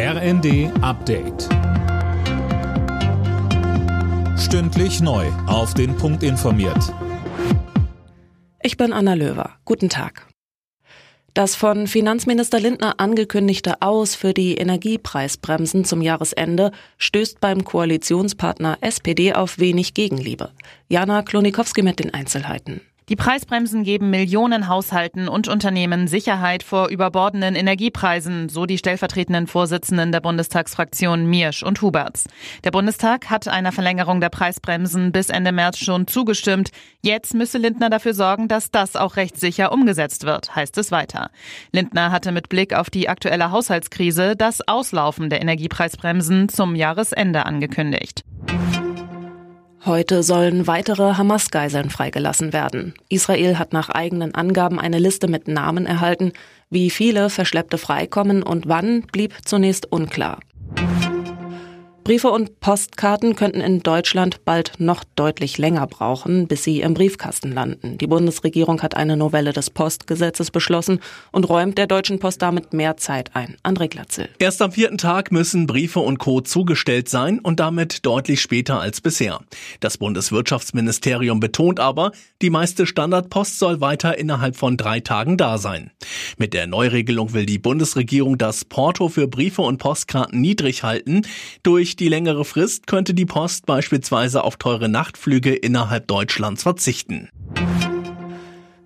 RND 0.00 0.70
Update. 0.80 1.48
Stündlich 4.38 5.00
neu. 5.00 5.26
Auf 5.48 5.74
den 5.74 5.96
Punkt 5.96 6.22
informiert. 6.22 6.94
Ich 8.62 8.76
bin 8.76 8.92
Anna 8.92 9.14
Löwer. 9.14 9.56
Guten 9.64 9.88
Tag. 9.88 10.28
Das 11.34 11.56
von 11.56 11.88
Finanzminister 11.88 12.60
Lindner 12.60 13.00
angekündigte 13.00 13.82
Aus 13.82 14.14
für 14.14 14.32
die 14.32 14.54
Energiepreisbremsen 14.58 15.84
zum 15.84 16.00
Jahresende 16.00 16.70
stößt 16.98 17.40
beim 17.40 17.64
Koalitionspartner 17.64 18.78
SPD 18.82 19.32
auf 19.32 19.58
wenig 19.58 19.94
Gegenliebe. 19.94 20.52
Jana 20.86 21.22
Klonikowski 21.22 21.82
mit 21.82 21.98
den 21.98 22.14
Einzelheiten. 22.14 22.82
Die 23.08 23.16
Preisbremsen 23.16 23.84
geben 23.84 24.10
Millionen 24.10 24.68
Haushalten 24.68 25.28
und 25.28 25.48
Unternehmen 25.48 26.08
Sicherheit 26.08 26.62
vor 26.62 26.88
überbordenden 26.88 27.54
Energiepreisen, 27.54 28.50
so 28.50 28.66
die 28.66 28.76
stellvertretenden 28.76 29.46
Vorsitzenden 29.46 30.12
der 30.12 30.20
Bundestagsfraktionen 30.20 31.28
Miersch 31.28 31.62
und 31.62 31.80
Huberts. 31.80 32.26
Der 32.64 32.70
Bundestag 32.70 33.30
hat 33.30 33.48
einer 33.48 33.72
Verlängerung 33.72 34.20
der 34.20 34.28
Preisbremsen 34.28 35.10
bis 35.10 35.30
Ende 35.30 35.52
März 35.52 35.78
schon 35.78 36.06
zugestimmt. 36.06 36.68
Jetzt 37.00 37.32
müsse 37.32 37.56
Lindner 37.56 37.88
dafür 37.88 38.12
sorgen, 38.12 38.46
dass 38.46 38.70
das 38.70 38.94
auch 38.94 39.16
rechtssicher 39.16 39.72
umgesetzt 39.72 40.26
wird, 40.26 40.54
heißt 40.54 40.76
es 40.76 40.90
weiter. 40.90 41.30
Lindner 41.72 42.12
hatte 42.12 42.30
mit 42.30 42.50
Blick 42.50 42.74
auf 42.74 42.90
die 42.90 43.08
aktuelle 43.08 43.50
Haushaltskrise 43.50 44.36
das 44.36 44.60
Auslaufen 44.68 45.30
der 45.30 45.40
Energiepreisbremsen 45.40 46.50
zum 46.50 46.74
Jahresende 46.74 47.46
angekündigt. 47.46 48.24
Heute 49.88 50.22
sollen 50.22 50.66
weitere 50.66 51.14
Hamas-Geiseln 51.14 51.88
freigelassen 51.88 52.52
werden. 52.52 52.92
Israel 53.08 53.58
hat 53.58 53.72
nach 53.72 53.88
eigenen 53.88 54.34
Angaben 54.34 54.78
eine 54.78 54.98
Liste 54.98 55.28
mit 55.28 55.48
Namen 55.48 55.86
erhalten. 55.86 56.34
Wie 56.68 56.90
viele 56.90 57.30
Verschleppte 57.30 57.78
freikommen 57.78 58.42
und 58.42 58.68
wann, 58.68 59.00
blieb 59.10 59.34
zunächst 59.46 59.90
unklar. 59.90 60.40
Briefe 62.08 62.30
und 62.30 62.60
Postkarten 62.60 63.36
könnten 63.36 63.60
in 63.60 63.80
Deutschland 63.80 64.42
bald 64.46 64.80
noch 64.80 65.04
deutlich 65.14 65.58
länger 65.58 65.86
brauchen, 65.86 66.48
bis 66.48 66.64
sie 66.64 66.80
im 66.80 66.94
Briefkasten 66.94 67.52
landen. 67.52 67.98
Die 67.98 68.06
Bundesregierung 68.06 68.80
hat 68.80 68.96
eine 68.96 69.18
Novelle 69.18 69.52
des 69.52 69.68
Postgesetzes 69.68 70.50
beschlossen 70.50 71.00
und 71.32 71.46
räumt 71.50 71.76
der 71.76 71.86
Deutschen 71.86 72.18
Post 72.18 72.40
damit 72.40 72.72
mehr 72.72 72.96
Zeit 72.96 73.36
ein. 73.36 73.58
André 73.62 73.88
Glatzel. 73.88 74.30
Erst 74.38 74.62
am 74.62 74.72
vierten 74.72 74.96
Tag 74.96 75.32
müssen 75.32 75.66
Briefe 75.66 76.00
und 76.00 76.18
Co. 76.18 76.40
zugestellt 76.40 77.10
sein 77.10 77.40
und 77.40 77.60
damit 77.60 78.06
deutlich 78.06 78.40
später 78.40 78.80
als 78.80 79.02
bisher. 79.02 79.40
Das 79.80 79.98
Bundeswirtschaftsministerium 79.98 81.40
betont 81.40 81.78
aber, 81.78 82.12
die 82.40 82.48
meiste 82.48 82.86
Standardpost 82.86 83.58
soll 83.58 83.82
weiter 83.82 84.16
innerhalb 84.16 84.56
von 84.56 84.78
drei 84.78 85.00
Tagen 85.00 85.36
da 85.36 85.58
sein. 85.58 85.90
Mit 86.38 86.54
der 86.54 86.68
Neuregelung 86.68 87.34
will 87.34 87.44
die 87.44 87.58
Bundesregierung 87.58 88.38
das 88.38 88.64
Porto 88.64 89.10
für 89.10 89.28
Briefe 89.28 89.60
und 89.60 89.76
Postkarten 89.76 90.40
niedrig 90.40 90.84
halten. 90.84 91.26
Durch 91.62 91.97
die 91.98 92.08
längere 92.08 92.44
Frist 92.44 92.86
könnte 92.86 93.14
die 93.14 93.26
Post 93.26 93.66
beispielsweise 93.66 94.44
auf 94.44 94.56
teure 94.56 94.88
Nachtflüge 94.88 95.54
innerhalb 95.54 96.06
Deutschlands 96.06 96.62
verzichten. 96.62 97.28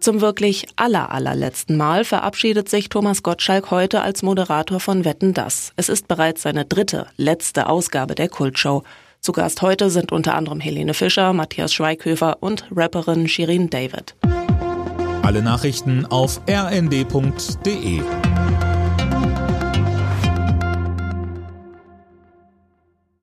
Zum 0.00 0.22
wirklich 0.22 0.66
aller 0.76 1.12
allerletzten 1.12 1.76
Mal 1.76 2.04
verabschiedet 2.04 2.70
sich 2.70 2.88
Thomas 2.88 3.22
Gottschalk 3.22 3.70
heute 3.70 4.00
als 4.00 4.22
Moderator 4.22 4.80
von 4.80 5.04
Wetten 5.04 5.34
Das. 5.34 5.72
Es 5.76 5.90
ist 5.90 6.08
bereits 6.08 6.42
seine 6.42 6.64
dritte, 6.64 7.06
letzte 7.18 7.68
Ausgabe 7.68 8.14
der 8.14 8.28
Kultshow. 8.28 8.82
Zu 9.20 9.32
Gast 9.32 9.60
heute 9.60 9.90
sind 9.90 10.10
unter 10.10 10.34
anderem 10.34 10.60
Helene 10.60 10.94
Fischer, 10.94 11.34
Matthias 11.34 11.74
Schweighöfer 11.74 12.38
und 12.40 12.64
Rapperin 12.74 13.28
Shirin 13.28 13.68
David. 13.68 14.16
Alle 15.22 15.42
Nachrichten 15.42 16.06
auf 16.06 16.40
rnd.de 16.48 18.00